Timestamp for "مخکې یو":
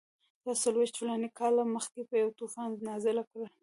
1.75-2.29